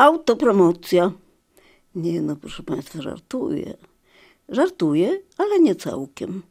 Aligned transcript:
Autopromocja. 0.00 1.12
Nie 1.94 2.22
no, 2.22 2.36
proszę 2.36 2.62
Państwa, 2.62 3.02
żartuję. 3.02 3.76
Żartuję, 4.48 5.20
ale 5.38 5.60
nie 5.60 5.74
całkiem. 5.74 6.42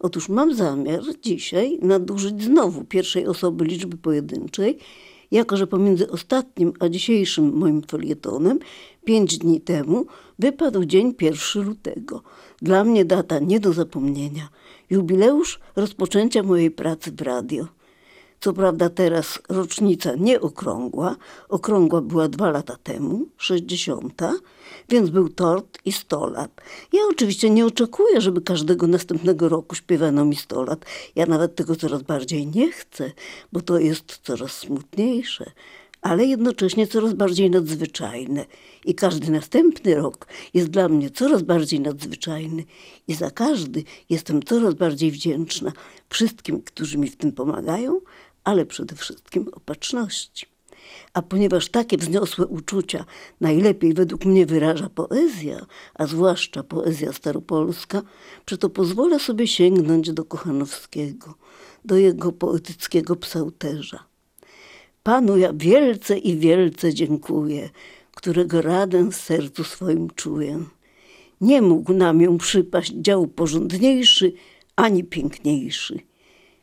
Otóż 0.00 0.28
mam 0.28 0.54
zamiar 0.54 1.00
dzisiaj 1.22 1.78
nadużyć 1.82 2.44
znowu 2.44 2.84
pierwszej 2.84 3.26
osoby 3.26 3.64
liczby 3.64 3.96
pojedynczej, 3.96 4.78
jako 5.30 5.56
że 5.56 5.66
pomiędzy 5.66 6.10
ostatnim 6.10 6.72
a 6.80 6.88
dzisiejszym 6.88 7.52
moim 7.52 7.82
felietonem, 7.82 8.58
pięć 9.04 9.38
dni 9.38 9.60
temu, 9.60 10.06
wypadł 10.38 10.84
dzień 10.84 11.14
1 11.20 11.64
lutego. 11.64 12.22
Dla 12.62 12.84
mnie 12.84 13.04
data 13.04 13.38
nie 13.38 13.60
do 13.60 13.72
zapomnienia. 13.72 14.48
Jubileusz 14.90 15.60
rozpoczęcia 15.76 16.42
mojej 16.42 16.70
pracy 16.70 17.12
w 17.12 17.20
radio. 17.20 17.79
Co 18.40 18.52
prawda 18.52 18.90
teraz 18.90 19.38
rocznica 19.48 20.14
nie 20.14 20.40
okrągła, 20.40 21.16
okrągła 21.48 22.00
była 22.00 22.28
dwa 22.28 22.50
lata 22.50 22.76
temu, 22.82 23.26
60, 23.36 24.22
więc 24.88 25.10
był 25.10 25.28
tort 25.28 25.78
i 25.84 25.92
100 25.92 26.26
lat. 26.26 26.60
Ja 26.92 27.00
oczywiście 27.10 27.50
nie 27.50 27.66
oczekuję, 27.66 28.20
żeby 28.20 28.40
każdego 28.40 28.86
następnego 28.86 29.48
roku 29.48 29.74
śpiewano 29.74 30.24
mi 30.24 30.36
100 30.36 30.64
lat. 30.64 30.84
Ja 31.16 31.26
nawet 31.26 31.54
tego 31.54 31.76
coraz 31.76 32.02
bardziej 32.02 32.46
nie 32.46 32.72
chcę, 32.72 33.10
bo 33.52 33.60
to 33.60 33.78
jest 33.78 34.20
coraz 34.22 34.52
smutniejsze 34.52 35.52
ale 36.02 36.26
jednocześnie 36.26 36.86
coraz 36.86 37.14
bardziej 37.14 37.50
nadzwyczajne. 37.50 38.46
I 38.84 38.94
każdy 38.94 39.32
następny 39.32 39.94
rok 39.94 40.26
jest 40.54 40.68
dla 40.68 40.88
mnie 40.88 41.10
coraz 41.10 41.42
bardziej 41.42 41.80
nadzwyczajny. 41.80 42.64
I 43.08 43.14
za 43.14 43.30
każdy 43.30 43.84
jestem 44.10 44.42
coraz 44.42 44.74
bardziej 44.74 45.10
wdzięczna 45.10 45.72
wszystkim, 46.08 46.62
którzy 46.62 46.98
mi 46.98 47.08
w 47.08 47.16
tym 47.16 47.32
pomagają, 47.32 48.00
ale 48.50 48.66
przede 48.66 48.96
wszystkim 48.96 49.48
opatrzności. 49.52 50.46
A 51.14 51.22
ponieważ 51.22 51.68
takie 51.68 51.96
wzniosłe 51.96 52.46
uczucia 52.46 53.04
najlepiej 53.40 53.94
według 53.94 54.24
mnie 54.24 54.46
wyraża 54.46 54.88
poezja, 54.88 55.66
a 55.94 56.06
zwłaszcza 56.06 56.62
poezja 56.62 57.12
staropolska, 57.12 58.02
przeto 58.44 58.70
pozwolę 58.70 59.20
sobie 59.20 59.46
sięgnąć 59.46 60.12
do 60.12 60.24
Kochanowskiego, 60.24 61.34
do 61.84 61.96
jego 61.96 62.32
poetyckiego 62.32 63.16
psałterza. 63.16 64.04
Panu 65.02 65.36
ja 65.36 65.52
wielce 65.54 66.18
i 66.18 66.36
wielce 66.36 66.94
dziękuję, 66.94 67.70
którego 68.14 68.62
radę 68.62 69.10
w 69.10 69.14
sercu 69.14 69.64
swoim 69.64 70.10
czuję. 70.10 70.64
Nie 71.40 71.62
mógł 71.62 71.92
nam 71.92 72.20
ją 72.20 72.38
przypaść 72.38 72.92
dział 72.92 73.26
porządniejszy, 73.26 74.32
ani 74.76 75.04
piękniejszy 75.04 76.09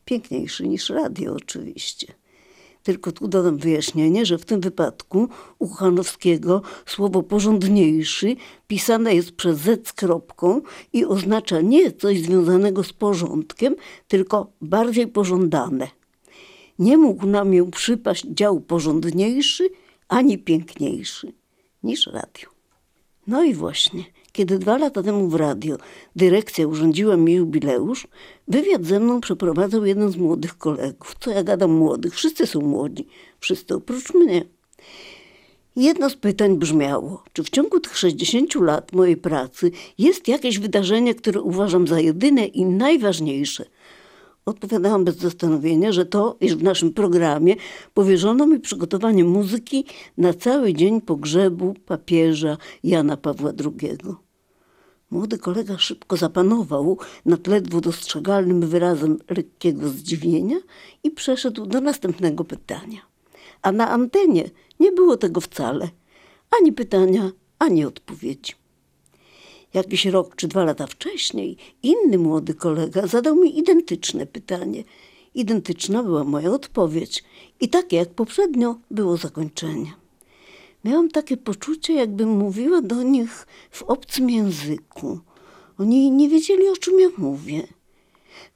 piękniejszy 0.08 0.68
niż 0.68 0.90
radio 0.90 1.34
oczywiście. 1.34 2.06
Tylko 2.82 3.12
tu 3.12 3.28
dodam 3.28 3.58
wyjaśnienie, 3.58 4.26
że 4.26 4.38
w 4.38 4.44
tym 4.44 4.60
wypadku 4.60 5.28
u 5.58 5.68
Kochanowskiego 5.68 6.62
słowo 6.86 7.22
porządniejszy 7.22 8.36
pisane 8.66 9.14
jest 9.14 9.32
przez 9.32 9.58
z 9.58 9.92
kropką 9.92 10.62
i 10.92 11.04
oznacza 11.04 11.60
nie 11.60 11.92
coś 11.92 12.20
związanego 12.20 12.84
z 12.84 12.92
porządkiem, 12.92 13.76
tylko 14.08 14.52
bardziej 14.60 15.06
pożądane. 15.06 15.88
Nie 16.78 16.98
mógł 16.98 17.26
nam 17.26 17.54
ją 17.54 17.70
przypaść 17.70 18.24
dział 18.26 18.60
porządniejszy 18.60 19.68
ani 20.08 20.38
piękniejszy 20.38 21.32
niż 21.82 22.06
radio. 22.06 22.48
No 23.26 23.44
i 23.44 23.54
właśnie, 23.54 24.04
kiedy 24.38 24.58
dwa 24.58 24.78
lata 24.78 25.02
temu 25.02 25.28
w 25.28 25.34
radio 25.34 25.76
dyrekcja 26.16 26.66
urządziła 26.66 27.16
mi 27.16 27.32
jubileusz, 27.32 28.06
wywiad 28.48 28.84
ze 28.84 29.00
mną 29.00 29.20
przeprowadzał 29.20 29.86
jeden 29.86 30.10
z 30.10 30.16
młodych 30.16 30.58
kolegów. 30.58 31.16
Co 31.20 31.30
ja 31.30 31.42
gadam 31.42 31.70
młodych? 31.70 32.14
Wszyscy 32.14 32.46
są 32.46 32.60
młodzi. 32.60 33.06
Wszyscy 33.40 33.74
oprócz 33.74 34.14
mnie. 34.14 34.44
Jedno 35.76 36.10
z 36.10 36.16
pytań 36.16 36.56
brzmiało, 36.56 37.22
czy 37.32 37.42
w 37.44 37.50
ciągu 37.50 37.80
tych 37.80 37.98
60 37.98 38.54
lat 38.54 38.92
mojej 38.92 39.16
pracy 39.16 39.70
jest 39.98 40.28
jakieś 40.28 40.58
wydarzenie, 40.58 41.14
które 41.14 41.42
uważam 41.42 41.86
za 41.86 42.00
jedyne 42.00 42.46
i 42.46 42.64
najważniejsze– 42.64 43.64
Odpowiadałam 44.48 45.04
bez 45.04 45.16
zastanowienia, 45.16 45.92
że 45.92 46.06
to, 46.06 46.36
iż 46.40 46.54
w 46.54 46.62
naszym 46.62 46.92
programie 46.92 47.54
powierzono 47.94 48.46
mi 48.46 48.60
przygotowanie 48.60 49.24
muzyki 49.24 49.84
na 50.18 50.34
cały 50.34 50.74
dzień 50.74 51.00
pogrzebu 51.00 51.74
papieża 51.86 52.56
Jana 52.84 53.16
Pawła 53.16 53.52
II. 53.64 53.98
Młody 55.10 55.38
kolega 55.38 55.78
szybko 55.78 56.16
zapanował 56.16 56.98
nad 57.24 57.46
ledwo 57.46 57.80
dostrzegalnym 57.80 58.60
wyrazem 58.60 59.18
lekkiego 59.28 59.88
zdziwienia 59.88 60.56
i 61.04 61.10
przeszedł 61.10 61.66
do 61.66 61.80
następnego 61.80 62.44
pytania. 62.44 63.00
A 63.62 63.72
na 63.72 63.90
antenie 63.90 64.50
nie 64.80 64.92
było 64.92 65.16
tego 65.16 65.40
wcale. 65.40 65.88
Ani 66.60 66.72
pytania, 66.72 67.30
ani 67.58 67.84
odpowiedzi. 67.84 68.52
Jakiś 69.74 70.06
rok 70.06 70.36
czy 70.36 70.48
dwa 70.48 70.64
lata 70.64 70.86
wcześniej 70.86 71.56
inny 71.82 72.18
młody 72.18 72.54
kolega 72.54 73.06
zadał 73.06 73.36
mi 73.36 73.58
identyczne 73.58 74.26
pytanie. 74.26 74.84
Identyczna 75.34 76.02
była 76.02 76.24
moja 76.24 76.50
odpowiedź 76.50 77.24
i 77.60 77.68
takie 77.68 77.96
jak 77.96 78.08
poprzednio 78.08 78.78
było 78.90 79.16
zakończenie. 79.16 79.92
Miałam 80.84 81.08
takie 81.10 81.36
poczucie, 81.36 81.94
jakbym 81.94 82.28
mówiła 82.28 82.82
do 82.82 83.02
nich 83.02 83.46
w 83.70 83.82
obcym 83.82 84.30
języku. 84.30 85.20
Oni 85.78 86.10
nie 86.10 86.28
wiedzieli, 86.28 86.68
o 86.68 86.76
czym 86.76 87.00
ja 87.00 87.08
mówię. 87.18 87.66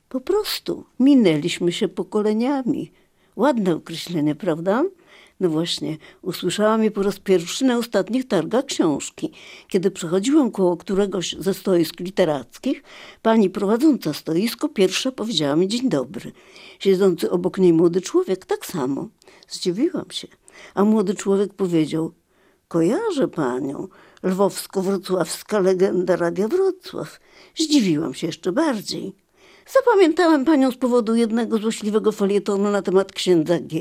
Po 0.08 0.20
prostu 0.20 0.84
minęliśmy 1.00 1.72
się 1.72 1.88
pokoleniami. 1.88 2.92
Ładne 3.36 3.74
określenie, 3.74 4.34
prawda? 4.34 4.84
No 5.40 5.48
właśnie, 5.48 5.96
usłyszałam 6.22 6.84
je 6.84 6.90
po 6.90 7.02
raz 7.02 7.18
pierwszy 7.18 7.64
na 7.64 7.78
ostatnich 7.78 8.28
targach 8.28 8.66
książki. 8.66 9.30
Kiedy 9.68 9.90
przechodziłam 9.90 10.50
koło 10.50 10.76
któregoś 10.76 11.36
ze 11.38 11.54
stoisk 11.54 12.00
literackich, 12.00 12.82
pani 13.22 13.50
prowadząca 13.50 14.12
stoisko 14.12 14.68
pierwsza 14.68 15.12
powiedziała 15.12 15.56
mi 15.56 15.68
dzień 15.68 15.88
dobry. 15.88 16.32
Siedzący 16.78 17.30
obok 17.30 17.58
niej 17.58 17.72
młody 17.72 18.00
człowiek 18.00 18.44
tak 18.44 18.66
samo. 18.66 19.08
Zdziwiłam 19.48 20.10
się. 20.10 20.28
A 20.74 20.84
młody 20.84 21.14
człowiek 21.14 21.54
powiedział, 21.54 22.12
kojarzę 22.68 23.28
panią, 23.28 23.88
lwowsko-wrocławska 24.22 25.60
legenda 25.60 26.16
Radia 26.16 26.48
Wrocław. 26.48 27.20
Zdziwiłam 27.54 28.14
się 28.14 28.26
jeszcze 28.26 28.52
bardziej. 28.52 29.14
Zapamiętałem 29.66 30.44
panią 30.44 30.70
z 30.70 30.76
powodu 30.76 31.14
jednego 31.14 31.58
złośliwego 31.58 32.12
felietonu 32.12 32.70
na 32.70 32.82
temat 32.82 33.12
księdza 33.12 33.58
G. 33.60 33.80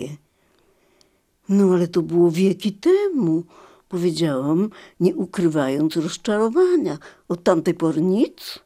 No 1.50 1.74
ale 1.74 1.88
to 1.88 2.02
było 2.02 2.32
wieki 2.32 2.74
temu, 2.74 3.44
powiedziałam, 3.90 4.70
nie 5.00 5.16
ukrywając 5.16 5.96
rozczarowania. 5.96 6.98
Od 7.28 7.44
tamtej 7.44 7.74
pory 7.74 8.02
nic. 8.02 8.60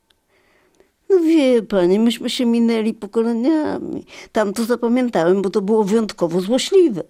No 1.10 1.20
wie 1.20 1.64
pani, 1.64 2.00
myśmy 2.00 2.30
się 2.30 2.46
minęli 2.46 2.94
pokoleniami. 2.94 4.06
Tam 4.32 4.54
to 4.54 4.64
zapamiętałem, 4.64 5.42
bo 5.42 5.50
to 5.50 5.62
było 5.62 5.84
wyjątkowo 5.84 6.42
złośliwe. 6.42 7.04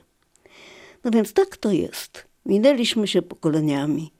No 1.05 1.11
więc 1.11 1.33
tak 1.33 1.57
to 1.57 1.71
jest. 1.71 2.25
Minęliśmy 2.45 3.07
się 3.07 3.21
pokoleniami. 3.21 4.11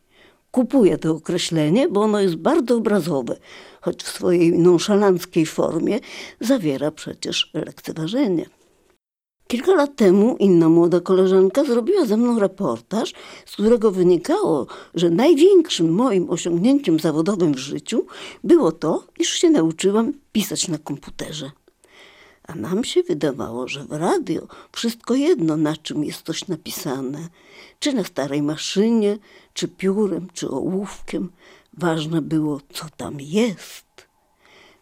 Kupuję 0.52 0.98
to 0.98 1.12
określenie, 1.12 1.90
bo 1.90 2.02
ono 2.02 2.20
jest 2.20 2.36
bardzo 2.36 2.76
obrazowe, 2.76 3.38
choć 3.82 4.04
w 4.04 4.08
swojej 4.08 4.60
nonszalanckiej 4.60 5.46
formie 5.46 6.00
zawiera 6.40 6.92
przecież 6.92 7.52
lekceważenie. 7.54 8.46
Kilka 9.48 9.76
lat 9.76 9.96
temu 9.96 10.38
inna 10.40 10.70
młoda 10.70 11.00
koleżanka 11.00 11.64
zrobiła 11.64 12.06
ze 12.06 12.18
mną 12.18 12.40
reportaż, 12.40 13.14
z 13.46 13.54
którego 13.54 13.92
wynikało, 13.92 14.68
że 14.96 15.10
największym 15.10 15.94
moim 15.94 16.30
osiągnięciem 16.30 17.00
zawodowym 17.00 17.54
w 17.54 17.58
życiu 17.58 18.06
było 18.44 18.72
to, 18.72 19.04
iż 19.20 19.30
się 19.30 19.50
nauczyłam 19.50 20.14
pisać 20.32 20.68
na 20.68 20.78
komputerze. 20.78 21.52
A 22.48 22.56
nam 22.56 22.84
się 22.84 23.04
wydawało, 23.04 23.68
że 23.68 23.86
w 23.86 23.92
radio 23.92 24.48
wszystko 24.72 25.16
jedno, 25.16 25.58
na 25.58 25.78
czym 25.78 26.04
jest 26.04 26.22
coś 26.22 26.48
napisane, 26.48 27.28
czy 27.80 27.94
na 27.94 28.04
starej 28.04 28.42
maszynie, 28.42 29.18
czy 29.54 29.68
piórem, 29.68 30.28
czy 30.34 30.50
ołówkiem. 30.50 31.32
Ważne 31.74 32.22
było, 32.22 32.62
co 32.74 32.86
tam 32.98 33.20
jest. 33.20 34.08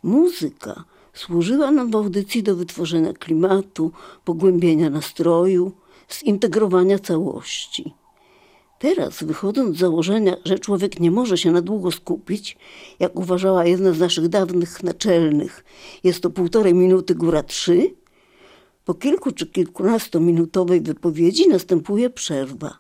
Muzyka 0.04 0.84
służyła 1.14 1.72
nam 1.72 1.92
w 1.92 1.96
audycji 1.96 2.44
do 2.44 2.56
wytworzenia 2.56 3.14
klimatu, 3.14 3.92
pogłębienia 4.26 4.90
nastroju, 4.90 5.72
zintegrowania 6.12 7.00
całości. 7.00 7.94
Teraz, 8.84 9.24
wychodząc 9.24 9.76
z 9.76 9.80
założenia, 9.80 10.36
że 10.46 10.60
człowiek 10.60 11.00
nie 11.00 11.12
może 11.12 11.38
się 11.38 11.52
na 11.52 11.62
długo 11.62 11.92
skupić, 11.92 12.58
jak 13.00 13.16
uważała 13.20 13.66
jedna 13.66 13.94
z 13.94 14.00
naszych 14.00 14.28
dawnych 14.28 14.84
naczelnych, 14.84 15.64
jest 16.04 16.22
to 16.22 16.30
półtorej 16.30 16.74
minuty, 16.74 17.16
góra 17.16 17.44
trzy, 17.44 17.94
po 18.86 18.94
kilku 18.94 19.32
czy 19.32 19.48
kilkunastominutowej 19.48 20.82
wypowiedzi 20.82 21.48
następuje 21.48 22.10
przerwa, 22.10 22.78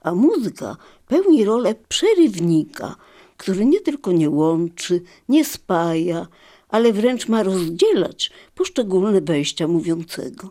a 0.00 0.14
muzyka 0.14 0.76
pełni 1.08 1.44
rolę 1.44 1.74
przerywnika, 1.88 2.96
który 3.36 3.64
nie 3.64 3.80
tylko 3.80 4.12
nie 4.12 4.30
łączy, 4.30 5.02
nie 5.28 5.44
spaja, 5.44 6.26
ale 6.68 6.92
wręcz 6.92 7.28
ma 7.28 7.42
rozdzielać 7.42 8.30
poszczególne 8.54 9.20
wejścia 9.20 9.68
mówiącego. 9.68 10.50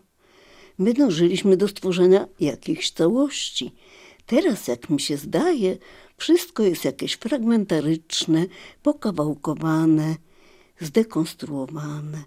My 0.77 0.94
dążyliśmy 0.94 1.57
do 1.57 1.67
stworzenia 1.67 2.27
jakiejś 2.39 2.91
całości. 2.91 3.71
Teraz, 4.25 4.67
jak 4.67 4.89
mi 4.89 4.99
się 4.99 5.17
zdaje, 5.17 5.77
wszystko 6.17 6.63
jest 6.63 6.85
jakieś 6.85 7.13
fragmentaryczne, 7.13 8.45
pokawałkowane, 8.83 10.15
zdekonstruowane. 10.79 12.23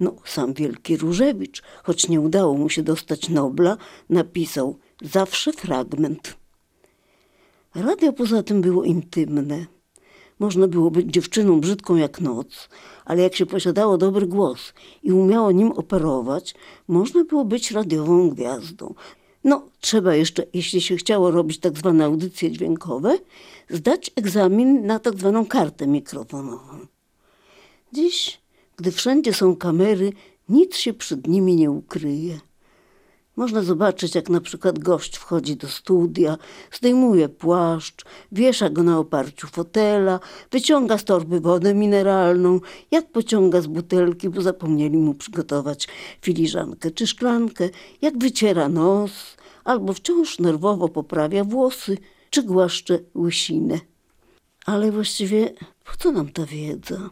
No, 0.00 0.14
sam 0.24 0.54
wielki 0.54 0.96
Różewicz, 0.96 1.62
choć 1.82 2.08
nie 2.08 2.20
udało 2.20 2.54
mu 2.54 2.68
się 2.68 2.82
dostać 2.82 3.28
Nobla, 3.28 3.76
napisał 4.10 4.78
zawsze 5.02 5.52
fragment. 5.52 6.36
Radio 7.74 8.12
poza 8.12 8.42
tym 8.42 8.60
było 8.60 8.84
intymne. 8.84 9.66
Można 10.38 10.68
było 10.68 10.90
być 10.90 11.06
dziewczyną 11.06 11.60
brzydką 11.60 11.96
jak 11.96 12.20
noc, 12.20 12.68
ale 13.04 13.22
jak 13.22 13.36
się 13.36 13.46
posiadało 13.46 13.98
dobry 13.98 14.26
głos 14.26 14.72
i 15.02 15.12
umiało 15.12 15.52
nim 15.52 15.72
operować, 15.72 16.54
można 16.88 17.24
było 17.24 17.44
być 17.44 17.70
radiową 17.70 18.30
gwiazdą. 18.30 18.94
No, 19.44 19.68
trzeba 19.80 20.14
jeszcze, 20.14 20.46
jeśli 20.54 20.80
się 20.80 20.96
chciało 20.96 21.30
robić 21.30 21.58
tak 21.58 21.78
zwane 21.78 22.04
audycje 22.04 22.50
dźwiękowe, 22.50 23.18
zdać 23.70 24.10
egzamin 24.16 24.86
na 24.86 24.98
tak 24.98 25.18
zwaną 25.18 25.46
kartę 25.46 25.86
mikrofonową. 25.86 26.86
Dziś, 27.92 28.40
gdy 28.76 28.92
wszędzie 28.92 29.32
są 29.32 29.56
kamery, 29.56 30.12
nic 30.48 30.76
się 30.76 30.94
przed 30.94 31.26
nimi 31.26 31.56
nie 31.56 31.70
ukryje. 31.70 32.40
Można 33.38 33.62
zobaczyć, 33.62 34.14
jak 34.14 34.28
na 34.28 34.40
przykład 34.40 34.78
gość 34.78 35.16
wchodzi 35.16 35.56
do 35.56 35.68
studia, 35.68 36.38
zdejmuje 36.72 37.28
płaszcz, 37.28 38.04
wiesza 38.32 38.70
go 38.70 38.82
na 38.82 38.98
oparciu 38.98 39.46
fotela, 39.46 40.20
wyciąga 40.50 40.98
z 40.98 41.04
torby 41.04 41.40
wodę 41.40 41.74
mineralną, 41.74 42.60
jak 42.90 43.12
pociąga 43.12 43.60
z 43.60 43.66
butelki, 43.66 44.28
bo 44.28 44.42
zapomnieli 44.42 44.96
mu 44.96 45.14
przygotować 45.14 45.88
filiżankę 46.22 46.90
czy 46.90 47.06
szklankę, 47.06 47.68
jak 48.02 48.18
wyciera 48.18 48.68
nos, 48.68 49.36
albo 49.64 49.92
wciąż 49.92 50.38
nerwowo 50.38 50.88
poprawia 50.88 51.44
włosy, 51.44 51.98
czy 52.30 52.42
głaszcze 52.42 52.98
łysinę. 53.14 53.78
Ale 54.66 54.92
właściwie 54.92 55.52
po 55.84 55.92
co 55.98 56.12
nam 56.12 56.28
ta 56.28 56.46
wiedza? 56.46 57.10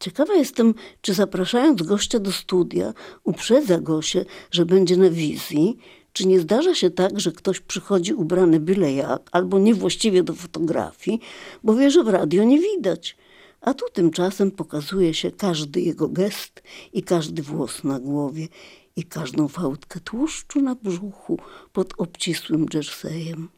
Ciekawa 0.00 0.34
jestem, 0.34 0.74
czy 1.00 1.14
zapraszając 1.14 1.82
gościa 1.82 2.18
do 2.18 2.32
studia, 2.32 2.94
uprzedza 3.24 3.80
go 3.80 4.02
się, 4.02 4.24
że 4.50 4.66
będzie 4.66 4.96
na 4.96 5.10
wizji, 5.10 5.78
czy 6.12 6.26
nie 6.26 6.40
zdarza 6.40 6.74
się 6.74 6.90
tak, 6.90 7.20
że 7.20 7.32
ktoś 7.32 7.60
przychodzi 7.60 8.14
ubrany 8.14 8.60
byle 8.60 8.92
jak, 8.92 9.28
albo 9.32 9.58
niewłaściwie 9.58 10.22
do 10.22 10.34
fotografii, 10.34 11.20
bo 11.64 11.74
wie, 11.74 11.90
że 11.90 12.04
w 12.04 12.08
radio 12.08 12.44
nie 12.44 12.58
widać. 12.58 13.16
A 13.60 13.74
tu 13.74 13.84
tymczasem 13.92 14.50
pokazuje 14.50 15.14
się 15.14 15.30
każdy 15.30 15.80
jego 15.80 16.08
gest 16.08 16.62
i 16.92 17.02
każdy 17.02 17.42
włos 17.42 17.84
na 17.84 18.00
głowie 18.00 18.48
i 18.96 19.04
każdą 19.04 19.48
fałdkę 19.48 20.00
tłuszczu 20.00 20.62
na 20.62 20.74
brzuchu 20.74 21.38
pod 21.72 21.94
obcisłym 21.98 22.66
jersejem. 22.74 23.48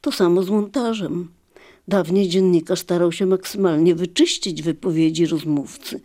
To 0.00 0.12
samo 0.12 0.42
z 0.42 0.50
montażem. 0.50 1.35
Dawniej 1.88 2.28
dziennikarz 2.28 2.80
starał 2.80 3.12
się 3.12 3.26
maksymalnie 3.26 3.94
wyczyścić 3.94 4.62
wypowiedzi 4.62 5.26
rozmówcy. 5.26 6.00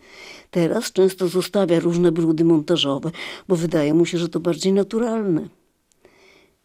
Teraz 0.50 0.92
często 0.92 1.28
zostawia 1.28 1.80
różne 1.80 2.12
brudy 2.12 2.44
montażowe, 2.44 3.10
bo 3.48 3.56
wydaje 3.56 3.94
mu 3.94 4.06
się, 4.06 4.18
że 4.18 4.28
to 4.28 4.40
bardziej 4.40 4.72
naturalne. 4.72 5.48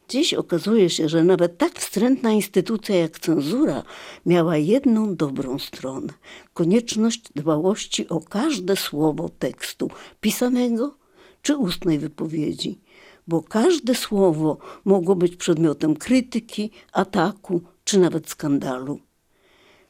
Dziś 0.09 0.33
okazuje 0.33 0.89
się, 0.89 1.09
że 1.09 1.23
nawet 1.23 1.57
tak 1.57 1.79
wstrętna 1.79 2.31
instytucja 2.31 2.95
jak 2.95 3.19
cenzura 3.19 3.83
miała 4.25 4.57
jedną 4.57 5.15
dobrą 5.15 5.59
stronę 5.59 6.13
konieczność 6.53 7.21
dbałości 7.35 8.09
o 8.09 8.19
każde 8.19 8.75
słowo 8.75 9.29
tekstu 9.39 9.89
pisanego 10.21 10.95
czy 11.41 11.57
ustnej 11.57 11.99
wypowiedzi, 11.99 12.79
bo 13.27 13.43
każde 13.43 13.95
słowo 13.95 14.57
mogło 14.85 15.15
być 15.15 15.35
przedmiotem 15.35 15.95
krytyki, 15.95 16.71
ataku 16.91 17.61
czy 17.83 17.99
nawet 17.99 18.29
skandalu. 18.29 19.06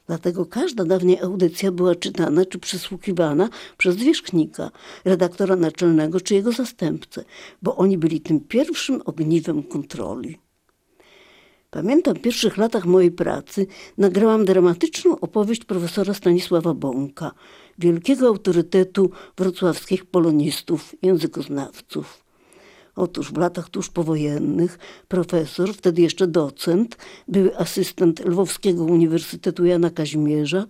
Dlatego 0.08 0.46
każda 0.46 0.84
dawniej 0.84 1.20
audycja 1.20 1.72
była 1.72 1.94
czytana 1.94 2.44
czy 2.44 2.58
przysłuchiwana 2.58 3.48
przez 3.78 3.96
zwierzchnika, 3.96 4.70
redaktora 5.04 5.56
naczelnego 5.56 6.20
czy 6.20 6.34
jego 6.34 6.52
zastępcę, 6.52 7.24
bo 7.62 7.76
oni 7.76 7.98
byli 7.98 8.20
tym 8.20 8.40
pierwszym 8.40 9.02
ogniwem 9.04 9.62
kontroli. 9.62 10.38
Pamiętam 11.70 12.14
w 12.14 12.20
pierwszych 12.20 12.56
latach 12.56 12.84
mojej 12.84 13.10
pracy 13.10 13.66
nagrałam 13.98 14.44
dramatyczną 14.44 15.20
opowieść 15.20 15.64
profesora 15.64 16.14
Stanisława 16.14 16.74
Bąka, 16.74 17.32
wielkiego 17.78 18.26
autorytetu 18.28 19.10
wrocławskich 19.36 20.06
polonistów, 20.06 20.94
językoznawców. 21.02 22.27
Otóż 22.98 23.32
w 23.32 23.36
latach 23.36 23.68
tuż 23.68 23.88
powojennych 23.90 24.78
profesor, 25.08 25.74
wtedy 25.74 26.02
jeszcze 26.02 26.26
docent, 26.26 26.96
były 27.28 27.56
asystent 27.56 28.24
Lwowskiego 28.24 28.84
Uniwersytetu 28.84 29.64
Jana 29.64 29.90
Kazimierza, 29.90 30.64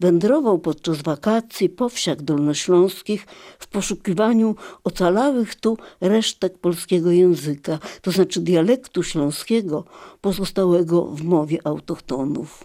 wędrował 0.00 0.58
podczas 0.58 1.02
wakacji 1.02 1.68
po 1.68 1.88
wsiach 1.88 2.22
dolnośląskich 2.22 3.26
w 3.58 3.66
poszukiwaniu 3.66 4.56
ocalałych 4.84 5.54
tu 5.54 5.78
resztek 6.00 6.58
polskiego 6.58 7.10
języka, 7.10 7.78
to 8.02 8.10
znaczy 8.10 8.40
dialektu 8.40 9.02
śląskiego 9.02 9.84
pozostałego 10.20 11.04
w 11.04 11.22
mowie 11.22 11.58
autochtonów. 11.66 12.64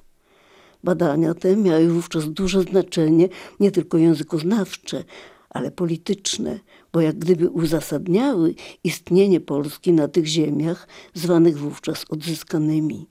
Badania 0.83 1.33
te 1.33 1.55
miały 1.55 1.89
wówczas 1.89 2.29
duże 2.29 2.61
znaczenie, 2.61 3.29
nie 3.59 3.71
tylko 3.71 3.97
językoznawcze, 3.97 5.03
ale 5.49 5.71
polityczne, 5.71 6.59
bo 6.93 7.01
jak 7.01 7.17
gdyby 7.19 7.49
uzasadniały 7.49 8.55
istnienie 8.83 9.39
Polski 9.39 9.93
na 9.93 10.07
tych 10.07 10.25
ziemiach, 10.25 10.87
zwanych 11.13 11.57
wówczas 11.57 12.05
odzyskanymi. 12.09 13.07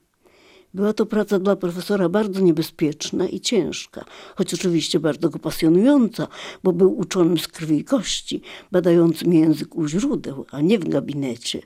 Była 0.75 0.93
to 0.93 1.07
praca 1.07 1.39
dla 1.39 1.57
profesora 1.57 2.09
bardzo 2.09 2.41
niebezpieczna 2.41 3.29
i 3.29 3.41
ciężka, 3.41 4.05
choć 4.37 4.55
oczywiście 4.55 5.01
bardzo 5.01 5.31
go 5.31 5.39
pasjonująca, 5.39 6.29
bo 6.65 6.73
był 6.73 6.99
uczonym 6.99 7.39
z 7.39 7.49
krwi 7.49 7.79
i 7.79 7.85
kości, 7.85 8.43
badającym 8.73 9.33
język 9.33 9.77
u 9.77 9.89
źródeł, 9.89 10.47
a 10.51 10.61
nie 10.61 10.79
w 10.79 10.89
gabinecie. 10.89 11.63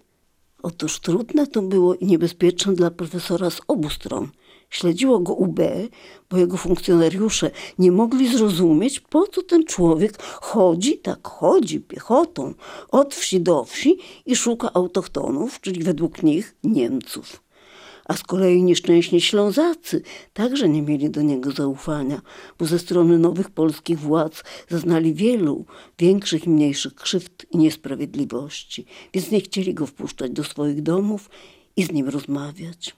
Otóż 0.62 1.00
trudne 1.00 1.46
to 1.46 1.62
było 1.62 1.94
i 1.94 2.06
niebezpieczne 2.06 2.72
dla 2.72 2.90
profesora 2.90 3.50
z 3.50 3.60
obu 3.68 3.90
stron– 3.90 4.28
Śledziło 4.72 5.18
go 5.18 5.34
UB, 5.34 5.60
bo 6.30 6.36
jego 6.36 6.56
funkcjonariusze 6.56 7.50
nie 7.78 7.92
mogli 7.92 8.28
zrozumieć, 8.28 9.00
po 9.00 9.26
co 9.26 9.42
ten 9.42 9.64
człowiek 9.64 10.22
chodzi, 10.22 10.98
tak 10.98 11.28
chodzi 11.28 11.80
piechotą 11.80 12.54
od 12.90 13.14
wsi 13.14 13.40
do 13.40 13.64
wsi 13.64 13.98
i 14.26 14.36
szuka 14.36 14.70
autochtonów, 14.74 15.60
czyli 15.60 15.82
według 15.82 16.22
nich 16.22 16.56
Niemców. 16.64 17.41
A 18.04 18.16
z 18.16 18.22
kolei 18.22 18.62
nieszczęśni 18.62 19.20
Ślązacy 19.20 20.02
także 20.32 20.68
nie 20.68 20.82
mieli 20.82 21.10
do 21.10 21.22
niego 21.22 21.50
zaufania, 21.50 22.22
bo 22.58 22.66
ze 22.66 22.78
strony 22.78 23.18
nowych 23.18 23.50
polskich 23.50 23.98
władz 23.98 24.44
zaznali 24.68 25.14
wielu 25.14 25.64
większych 25.98 26.46
i 26.46 26.50
mniejszych 26.50 26.94
krzywd 26.94 27.46
i 27.50 27.58
niesprawiedliwości, 27.58 28.86
więc 29.14 29.30
nie 29.30 29.40
chcieli 29.40 29.74
go 29.74 29.86
wpuszczać 29.86 30.32
do 30.32 30.44
swoich 30.44 30.82
domów 30.82 31.30
i 31.76 31.82
z 31.82 31.92
nim 31.92 32.08
rozmawiać. 32.08 32.96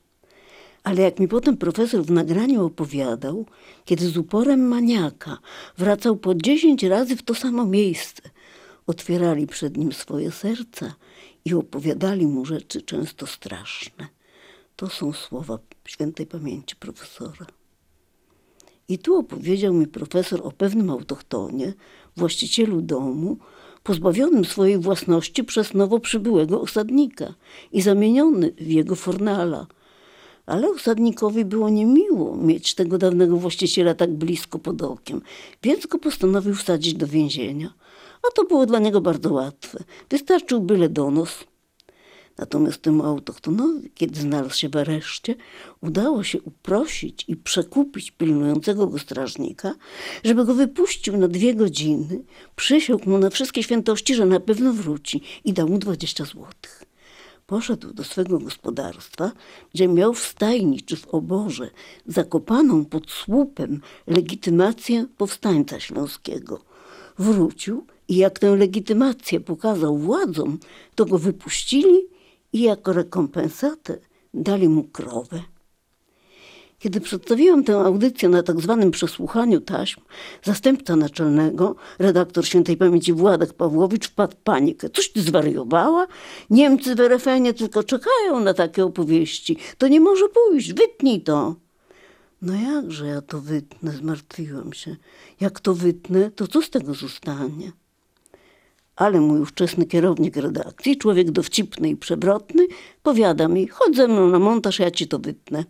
Ale 0.84 1.02
jak 1.02 1.20
mi 1.20 1.28
potem 1.28 1.56
profesor 1.56 2.04
w 2.04 2.10
nagraniu 2.10 2.66
opowiadał, 2.66 3.46
kiedy 3.84 4.08
z 4.08 4.16
uporem 4.16 4.68
maniaka 4.68 5.38
wracał 5.78 6.16
po 6.16 6.34
dziesięć 6.34 6.82
razy 6.82 7.16
w 7.16 7.22
to 7.22 7.34
samo 7.34 7.66
miejsce, 7.66 8.22
otwierali 8.86 9.46
przed 9.46 9.76
nim 9.76 9.92
swoje 9.92 10.30
serca 10.30 10.94
i 11.44 11.54
opowiadali 11.54 12.26
mu 12.26 12.44
rzeczy 12.44 12.82
często 12.82 13.26
straszne. 13.26 14.13
To 14.76 14.88
są 14.88 15.12
słowa 15.12 15.58
świętej 15.84 16.26
pamięci 16.26 16.76
profesora. 16.76 17.46
I 18.88 18.98
tu 18.98 19.16
opowiedział 19.16 19.74
mi 19.74 19.86
profesor 19.86 20.40
o 20.44 20.52
pewnym 20.52 20.90
autochtonie, 20.90 21.72
właścicielu 22.16 22.82
domu, 22.82 23.36
pozbawionym 23.82 24.44
swojej 24.44 24.78
własności 24.78 25.44
przez 25.44 25.74
nowo 25.74 26.00
przybyłego 26.00 26.60
osadnika 26.60 27.34
i 27.72 27.82
zamieniony 27.82 28.52
w 28.52 28.66
jego 28.66 28.94
fornala– 28.94 29.66
ale 30.46 30.70
osadnikowi 30.70 31.44
było 31.44 31.70
niemiło 31.70 32.36
mieć 32.36 32.74
tego 32.74 32.98
dawnego 32.98 33.36
właściciela 33.36 33.94
tak 33.94 34.12
blisko 34.12 34.58
pod 34.58 34.82
okiem, 34.82 35.22
więc 35.62 35.86
go 35.86 35.98
postanowił 35.98 36.54
wsadzić 36.54 36.94
do 36.94 37.06
więzienia. 37.06 37.74
A 38.28 38.32
to 38.34 38.44
było 38.44 38.66
dla 38.66 38.78
niego 38.78 39.00
bardzo 39.00 39.32
łatwe. 39.32 39.84
Wystarczył 40.10 40.60
byle 40.60 40.88
donos. 40.88 41.44
Natomiast 42.38 42.82
temu 42.82 43.04
autochtonowi, 43.04 43.90
kiedy 43.94 44.20
znalazł 44.20 44.54
się 44.54 44.68
w 44.68 44.76
areszcie, 44.76 45.34
udało 45.80 46.24
się 46.24 46.42
uprosić 46.42 47.24
i 47.28 47.36
przekupić 47.36 48.10
pilnującego 48.10 48.86
go 48.86 48.98
strażnika, 48.98 49.74
żeby 50.24 50.44
go 50.44 50.54
wypuścił 50.54 51.16
na 51.16 51.28
dwie 51.28 51.54
godziny, 51.54 52.24
przysiągł 52.56 53.10
mu 53.10 53.18
na 53.18 53.30
wszystkie 53.30 53.62
świętości, 53.62 54.14
że 54.14 54.26
na 54.26 54.40
pewno 54.40 54.72
wróci 54.72 55.22
i 55.44 55.52
dał 55.52 55.68
mu 55.68 55.78
dwadzieścia 55.78 56.24
złotych 56.24 56.84
poszedł 57.46 57.92
do 57.92 58.04
swego 58.04 58.38
gospodarstwa, 58.38 59.32
gdzie 59.74 59.88
miał 59.88 60.14
w 60.14 60.26
stajni 60.26 60.82
czy 60.82 60.96
w 60.96 61.08
oborze 61.08 61.70
zakopaną 62.06 62.84
pod 62.84 63.10
słupem 63.10 63.80
legitymację 64.06 65.06
powstańca 65.16 65.80
śląskiego. 65.80 66.60
Wrócił 67.18 67.86
i 68.08 68.16
jak 68.16 68.38
tę 68.38 68.56
legitymację 68.56 69.40
pokazał 69.40 69.98
władzom, 69.98 70.58
to 70.94 71.04
go 71.06 71.18
wypuścili 71.18 72.13
i 72.54 72.62
jako 72.62 72.92
rekompensatę 72.92 73.98
dali 74.34 74.68
mu 74.68 74.84
krowę. 74.84 75.42
Kiedy 76.78 77.00
przedstawiłam 77.00 77.64
tę 77.64 77.80
audycję 77.80 78.28
na 78.28 78.42
tak 78.42 78.60
zwanym 78.60 78.90
przesłuchaniu 78.90 79.60
taśm, 79.60 80.00
zastępca 80.42 80.96
naczelnego, 80.96 81.76
redaktor 81.98 82.46
świętej 82.46 82.76
pamięci 82.76 83.12
Władek 83.12 83.52
Pawłowicz 83.52 84.08
wpadł 84.08 84.36
w 84.36 84.36
panikę. 84.36 84.90
Coś 84.90 85.12
ty 85.12 85.22
zwariowała? 85.22 86.06
Niemcy 86.50 86.94
w 86.94 87.00
RFN-ie 87.00 87.54
tylko 87.54 87.82
czekają 87.82 88.40
na 88.40 88.54
takie 88.54 88.84
opowieści. 88.84 89.56
To 89.78 89.88
nie 89.88 90.00
może 90.00 90.24
pójść, 90.28 90.72
wytnij 90.72 91.20
to. 91.20 91.54
No 92.42 92.54
jakże 92.54 93.06
ja 93.06 93.22
to 93.22 93.40
wytnę, 93.40 93.92
zmartwiłam 93.92 94.72
się. 94.72 94.96
Jak 95.40 95.60
to 95.60 95.74
wytnę, 95.74 96.30
to 96.30 96.48
co 96.48 96.62
z 96.62 96.70
tego 96.70 96.94
zostanie? 96.94 97.72
Ale 98.96 99.20
mój 99.20 99.40
ówczesny 99.40 99.86
kierownik 99.86 100.36
redakcji, 100.36 100.96
człowiek 100.96 101.30
dowcipny 101.30 101.88
i 101.88 101.96
przewrotny, 101.96 102.66
powiada 103.02 103.48
mi, 103.48 103.66
chodź 103.68 103.96
ze 103.96 104.08
mną 104.08 104.28
na 104.28 104.38
montaż, 104.38 104.78
ja 104.78 104.90
ci 104.90 105.08
to 105.08 105.18
wytnę. 105.18 105.64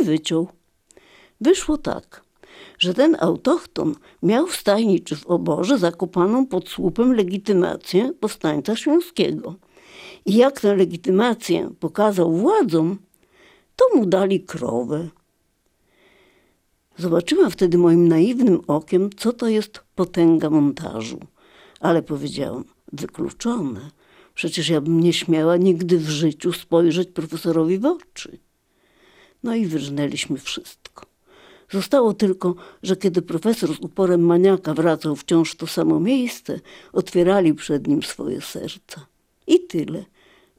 I 0.00 0.04
wyciął. 0.04 0.48
Wyszło 1.40 1.78
tak, 1.78 2.22
że 2.78 2.94
ten 2.94 3.16
autochton 3.20 3.94
miał 4.22 4.46
w 4.46 4.56
stajni 4.56 5.00
czy 5.00 5.16
w 5.16 5.26
oborze 5.26 5.78
zakopaną 5.78 6.46
pod 6.46 6.68
słupem 6.68 7.14
legitymację 7.14 8.12
powstańca 8.20 8.76
śląskiego. 8.76 9.54
I 10.26 10.36
jak 10.36 10.60
tę 10.60 10.76
legitymację 10.76 11.70
pokazał 11.80 12.32
władzom, 12.32 12.98
to 13.76 13.96
mu 13.96 14.06
dali 14.06 14.40
krowę. 14.40 15.08
Zobaczyłam 16.96 17.50
wtedy 17.50 17.78
moim 17.78 18.08
naiwnym 18.08 18.60
okiem, 18.66 19.10
co 19.16 19.32
to 19.32 19.48
jest 19.48 19.80
potęga 19.94 20.50
montażu. 20.50 21.18
Ale 21.80 22.02
powiedziałam, 22.02 22.64
wykluczone. 22.92 23.90
Przecież 24.34 24.68
ja 24.68 24.80
bym 24.80 25.00
nie 25.00 25.12
śmiała 25.12 25.56
nigdy 25.56 25.98
w 25.98 26.08
życiu 26.08 26.52
spojrzeć 26.52 27.08
profesorowi 27.10 27.78
w 27.78 27.84
oczy. 27.84 28.38
No 29.42 29.54
i 29.54 29.66
wyrżnęliśmy 29.66 30.38
wszystko. 30.38 31.06
Zostało 31.70 32.14
tylko, 32.14 32.54
że 32.82 32.96
kiedy 32.96 33.22
profesor 33.22 33.76
z 33.76 33.78
uporem 33.78 34.20
maniaka 34.20 34.74
wracał 34.74 35.16
wciąż 35.16 35.52
w 35.52 35.56
to 35.56 35.66
samo 35.66 36.00
miejsce, 36.00 36.60
otwierali 36.92 37.54
przed 37.54 37.86
nim 37.86 38.02
swoje 38.02 38.40
serca. 38.40 39.06
I 39.46 39.60
tyle. 39.60 40.04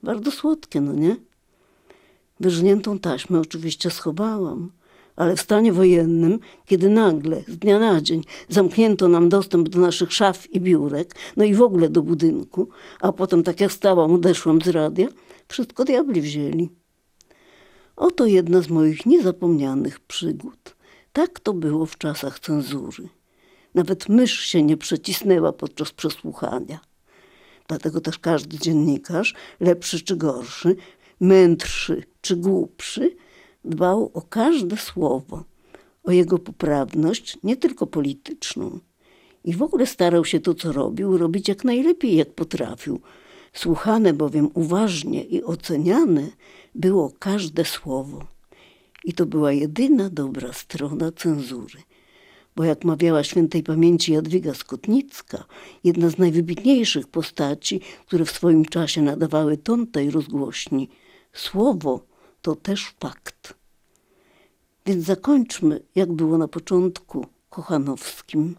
Bardzo 0.04 0.32
słodkie, 0.32 0.82
no 0.82 0.94
nie? 0.94 1.16
Wyżniętą 2.40 3.00
taśmę 3.00 3.40
oczywiście 3.40 3.90
schowałam, 3.90 4.72
ale 5.20 5.36
w 5.36 5.42
stanie 5.42 5.74
wojennym, 5.74 6.40
kiedy 6.66 6.90
nagle, 6.90 7.44
z 7.48 7.58
dnia 7.58 7.80
na 7.80 8.02
dzień, 8.02 8.24
zamknięto 8.50 9.08
nam 9.08 9.30
dostęp 9.30 9.70
do 9.70 9.80
naszych 9.80 10.14
szaf 10.14 10.54
i 10.54 10.62
biurek, 10.62 11.16
no 11.38 11.44
i 11.44 11.54
w 11.54 11.62
ogóle 11.62 11.90
do 11.90 12.02
budynku, 12.02 12.70
a 13.02 13.12
potem, 13.12 13.44
tak 13.44 13.60
jak 13.60 13.72
stałam, 13.72 14.14
odeszłam 14.14 14.62
z 14.62 14.68
radia, 14.68 15.08
wszystko 15.48 15.86
diabli 15.86 16.22
wzięli. 16.22 16.70
Oto 17.96 18.26
jedna 18.26 18.62
z 18.62 18.70
moich 18.70 19.06
niezapomnianych 19.06 20.00
przygód. 20.00 20.76
Tak 21.14 21.40
to 21.40 21.54
było 21.54 21.86
w 21.86 21.98
czasach 21.98 22.40
cenzury. 22.40 23.10
Nawet 23.76 24.10
mysz 24.10 24.40
się 24.40 24.64
nie 24.64 24.78
przecisnęła 24.78 25.54
podczas 25.54 25.92
przesłuchania. 25.92 26.80
Dlatego 27.68 28.02
też 28.02 28.20
każdy 28.20 28.58
dziennikarz, 28.58 29.36
lepszy 29.60 30.04
czy 30.04 30.16
gorszy, 30.16 30.76
mędrszy 31.20 32.04
czy 32.22 32.36
głupszy, 32.36 33.16
dbał 33.66 34.12
o 34.14 34.22
każde 34.22 34.78
słowo, 34.78 35.44
o 36.04 36.12
jego 36.12 36.40
poprawność, 36.40 37.38
nie 37.44 37.58
tylko 37.58 37.88
polityczną. 37.88 38.80
I 39.44 39.54
w 39.54 39.62
ogóle 39.62 39.86
starał 39.86 40.26
się 40.26 40.40
to, 40.40 40.54
co 40.54 40.72
robił, 40.72 41.18
robić 41.18 41.48
jak 41.48 41.64
najlepiej, 41.64 42.16
jak 42.16 42.34
potrafił. 42.34 43.00
Słuchane 43.54 44.14
bowiem 44.14 44.50
uważnie 44.54 45.24
i 45.24 45.44
oceniane 45.44 46.28
było 46.76 47.12
każde 47.20 47.66
słowo. 47.66 48.24
I 49.04 49.14
to 49.14 49.26
była 49.26 49.52
jedyna 49.52 50.10
dobra 50.10 50.54
strona 50.54 51.12
cenzury. 51.12 51.80
Bo 52.56 52.64
jak 52.64 52.86
mawiała 52.86 53.24
świętej 53.24 53.64
pamięci 53.64 54.14
Jadwiga 54.14 54.54
Skotnicka, 54.54 55.44
jedna 55.84 56.10
z 56.10 56.18
najwybitniejszych 56.18 57.08
postaci, 57.08 57.82
które 58.06 58.26
w 58.26 58.32
swoim 58.32 58.66
czasie 58.66 59.02
nadawały 59.02 59.58
ton 59.58 59.88
tej 59.88 60.12
rozgłośni, 60.12 60.90
słowo 61.34 62.09
to 62.50 62.56
też 62.56 62.94
fakt. 63.00 63.54
Więc 64.86 65.06
zakończmy, 65.06 65.84
jak 65.96 66.12
było 66.12 66.38
na 66.38 66.48
początku, 66.48 67.26
Kochanowskim. 67.50 68.56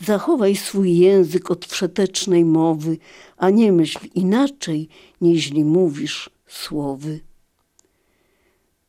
Zachowaj 0.00 0.56
swój 0.56 0.98
język 0.98 1.50
od 1.50 1.66
wszetecznej 1.66 2.44
mowy, 2.44 2.98
a 3.36 3.50
nie 3.50 3.72
myśl 3.72 4.08
inaczej, 4.14 4.88
niźli 5.20 5.64
mówisz 5.64 6.30
słowy. 6.46 7.20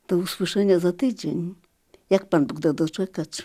Do 0.07 0.17
usłyszenia 0.17 0.79
za 0.79 0.91
tydzień. 0.91 1.55
Jak 2.09 2.29
Pan 2.29 2.45
Bóg 2.45 2.59
da 2.59 2.73
doczekać? 2.73 3.43